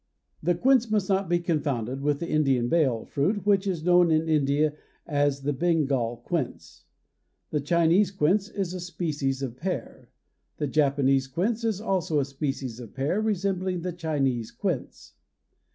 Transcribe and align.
The 0.41 0.55
quince 0.55 0.89
must 0.89 1.09
not 1.09 1.29
be 1.29 1.37
confounded 1.39 2.01
with 2.01 2.17
the 2.21 2.27
Indian 2.27 2.69
"bael" 2.69 3.05
fruit 3.05 3.45
which 3.45 3.67
is 3.67 3.83
known 3.83 4.09
in 4.09 4.27
India 4.27 4.73
as 5.05 5.43
the 5.43 5.53
Bengal 5.53 6.23
quince. 6.25 6.85
The 7.51 7.61
Chinese 7.61 8.09
quince 8.09 8.49
is 8.49 8.73
a 8.73 8.79
species 8.79 9.43
of 9.43 9.57
pear. 9.57 10.09
The 10.57 10.65
Japanese 10.65 11.27
quince 11.27 11.63
is 11.63 11.79
also 11.79 12.19
a 12.19 12.25
species 12.25 12.79
of 12.79 12.95
pear 12.95 13.21
resembling 13.21 13.81
the 13.81 13.93
Chinese 13.93 14.49
quince. 14.49 15.13